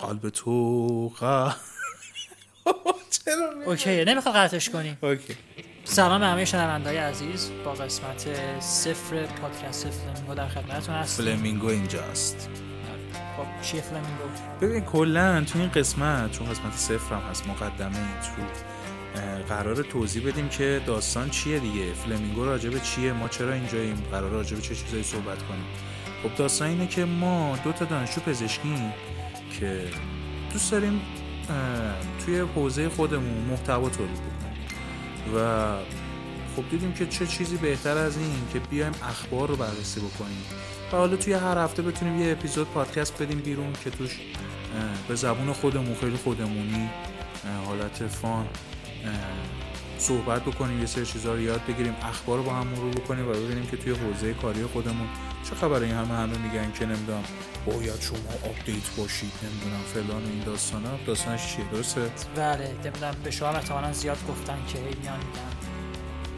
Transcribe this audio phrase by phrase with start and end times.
[0.00, 1.12] قلب تو
[3.24, 5.36] چرا okay نمی‌خواد قطعش کنیم okay.
[5.84, 7.50] سلام به همه شنوندهای عزیز.
[7.64, 8.28] با قسمت
[8.60, 12.48] صفر پادکست فلمینگو در خدمتتون هستیم فلمینگو اینجاست.
[13.36, 14.24] خب چیه فلمینگو؟
[14.60, 18.42] ببین کلا تو این قسمت چون قسمت صفر هم هست مقدمه تو
[19.48, 24.60] قرار توضیح بدیم که داستان چیه دیگه؟ فلمینگو راجبه چیه؟ ما چرا اینجاییم؟ قرار راجبه
[24.60, 25.64] چه چیزایی صحبت کنیم؟
[26.24, 28.92] خب داستان اینه که ما دو تا دانشجو پزشکیم
[29.60, 29.80] که
[30.52, 31.00] دوست داریم
[32.24, 34.64] توی حوزه خودمون محتوا تولید بکنیم.
[35.36, 35.72] و
[36.56, 40.42] خب دیدیم که چه چیزی بهتر از این که بیایم اخبار رو بررسی بکنیم.
[40.92, 44.20] و حالا توی هر هفته بتونیم یه اپیزود پادکست بدیم بیرون که توش
[45.08, 46.90] به زبون خودمون خیلی خودمونی
[47.66, 48.46] حالت فان
[50.04, 53.32] صحبت بکنیم یه سری چیزا رو یاد بگیریم اخبار رو با هم مرور بکنیم و
[53.32, 55.08] ببینیم که توی حوزه کاری خودمون
[55.48, 55.86] چه خبره.
[55.86, 57.24] این همه همه میگن که نمی‌دونم
[57.66, 60.88] باید شما update باشید نمی‌دونم فلان و این داستانا.
[61.06, 65.20] داستانش چیه؟ درسته؟ بله نمی‌دونم به شما احتمالا زیاد گفتن که هی میان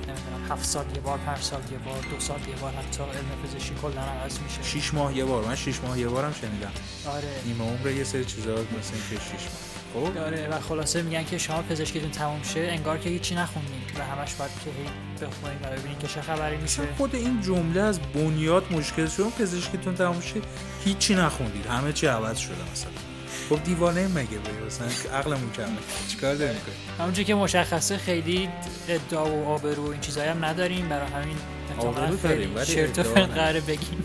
[0.08, 3.42] نمی‌دونم هفت سال یه بار پنج سال یه بار دو سال یه بار حتی علم
[3.44, 4.62] پزشکی کلا عوض میشه.
[4.62, 6.72] شیش ماه یه بار من شیش ماه یه بارم شنیدم.
[7.06, 7.28] آره.
[7.46, 9.75] نیمه عمر یه سری چیزا مثل اینکه شیش ماه.
[9.96, 14.02] خب آره و خلاصه میگن که شما پزشکیتون تموم شه انگار که هیچی نخوندین و
[14.02, 16.82] همش باید که هی بخونین و ببینین که چه خبری میشه.
[16.98, 20.40] خود این جمله از بنیاد مشکل شد پزشکتون تموم شه
[20.84, 21.66] هیچی نخوندید.
[21.66, 22.90] همه چی عوض شده مثلا.
[23.48, 25.66] خب دیوانه مگه به مثلا عقلمون کمه
[26.08, 28.48] چیکار داریم کنیم همونجور که مشخصه خیلی
[28.88, 30.88] ادعا و آبرو این چیزایی هم نداریم.
[30.88, 31.36] برای همین
[31.78, 32.86] آبرو داریم، ولی.
[33.26, 34.04] قراره بگیم.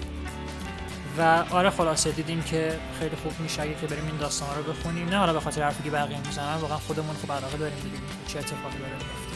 [1.18, 5.10] و آره خلاصه دیدیم که خیلی خوب میشه اگه که بریم این داستان رو بخونیم.
[5.10, 8.40] نه حالا به خاطر حرفی که بقیه می‌زنن واقعا خودمون خب علاقه داریم ببینیم چه
[8.40, 9.32] اتفاقی داره میفته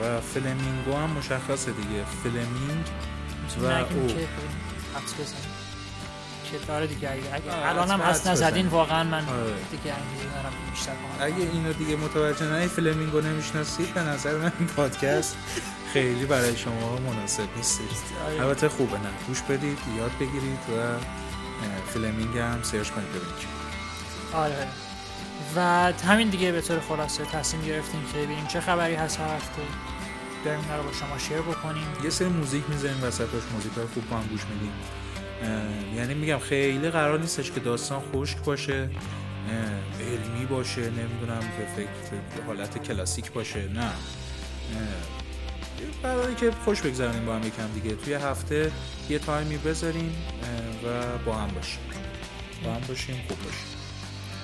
[0.00, 2.04] و فلمینگو هم مشخصه دیگه.
[2.22, 2.86] فلمینگ
[3.62, 4.06] و او.
[4.06, 4.14] که
[4.94, 5.52] حدس بزنیم.
[6.52, 8.66] که داره دیگه اگه, الان هم حدس نزدین.
[8.66, 9.54] واقعا من آره.
[9.70, 14.52] دیگه انگیزه دارم بیشتر کنم اگه اینو دیگه متوجه نه فلمینگو نمی‌شناسید به نظر من
[14.58, 15.36] این پادکست
[15.92, 17.82] خیلی برای شما مناسب نیستش.
[18.26, 18.40] آره.
[18.40, 19.08] البته خوبه نه.
[19.28, 20.98] گوش بدید یاد بگیرید و
[21.92, 23.48] فلمینگ هم سرچ کنید ببینید.
[24.34, 24.66] آره.
[25.56, 29.62] و همین دیگه به طور خلاصه تصمیم گرفتیم که ببینیم چه خبری هست هر هفته.
[30.44, 31.86] بریم اینا رو با شما شیر بکنیم.
[32.04, 34.72] یه سری موزیک می‌زنیم وسطش موزیک های خوب با هم گوش میدیم.
[35.96, 38.90] یعنی میگم خیلی قرار نیستش که داستان خشک باشه
[40.00, 43.90] علمی باشه نمی‌دونم به فکر حالت کلاسیک باشه نه.
[46.02, 47.96] قراره که خوش بگذرونیم با هم یکم دیگه.
[47.96, 48.72] توی هفته
[49.08, 50.16] یه تایمی بذاریم
[50.84, 51.80] و با هم باشیم.
[52.64, 53.66] با هم باشیم خوب باشیم.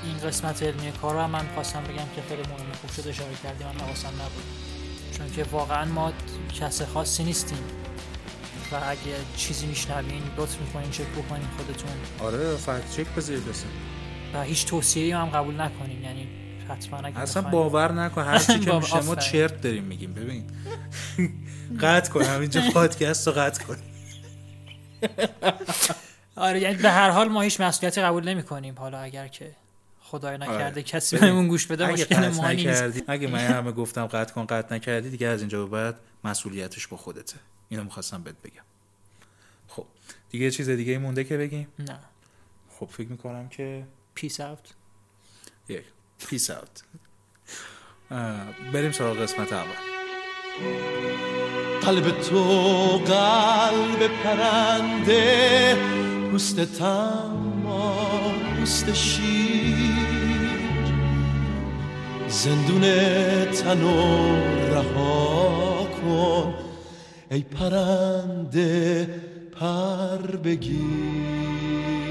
[0.04, 3.34] این قسمت علمی کار رو هم من خواستم بگم که خیلی مهمه خوب شد اشاره
[3.42, 4.44] کردیم من حواسم نبود.
[5.18, 6.12] چون که واقعا ما
[6.60, 7.58] کس خاصی نیستیم.
[8.72, 11.90] و اگه چیزی میشنوین لطف می‌کنین چک بکنین خودتون.
[12.20, 13.42] آره فکت چک بذارید
[14.34, 16.02] و هیچ توصیه‌ای هم قبول نکنین.
[16.02, 16.28] یعنی
[16.68, 19.16] حتما اگه اصلا باور نکن هر چی که میشه ما.
[19.16, 20.14] چرت داریم میگیم.
[20.14, 20.44] ببین
[21.80, 23.76] قطع کن همینجا پادکست رو قطع کن.
[26.36, 29.56] آره یعنی به هر حال ما هیچ مسئولیتی قبول نمی کنیم حالا اگر که
[30.00, 30.82] خدای نکرده آره.
[30.82, 33.02] کسی ببین، بهمون گوش بده مشکل ما نیست.
[33.06, 36.96] اگه من همه گفتم قطع کن قطع نکردی دیگه از اینجا به بعد مسئولیتش با
[36.96, 37.36] خودته.
[37.68, 38.62] اینو می‌خواستم بهت بگم.
[39.68, 39.86] خب
[40.30, 41.98] دیگه چیز دیگه مونده که بگیم؟ نه.
[42.70, 44.74] خب فکر می‌کنم که peace out
[45.68, 45.84] یک.
[46.26, 46.82] peace out
[48.72, 49.68] بریم سراغ قسمت اول.
[51.82, 52.42] قلب تو
[53.06, 55.76] قلب پرنده
[56.30, 59.88] پوست تما پوست شیر.
[62.28, 62.82] زندون
[63.50, 64.36] تنو
[64.74, 66.54] رها کن
[67.30, 69.06] ای پرنده
[69.60, 72.07] پر بگیر.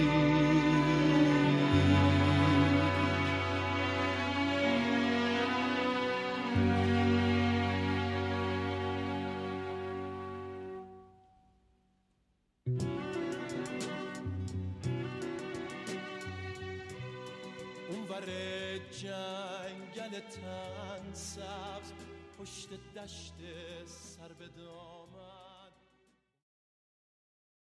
[18.28, 21.94] اونور جنگل تن سبز
[22.40, 23.34] پشت دشت
[23.86, 25.47] سر به دامن.